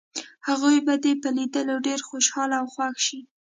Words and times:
هغوی 0.47 0.77
به 0.85 0.93
دې 1.03 1.13
په 1.21 1.29
لیدو 1.37 1.75
ډېر 1.87 1.99
خوشحاله 2.07 2.55
او 2.61 2.67
خوښ 2.73 2.95
شي. 3.07 3.19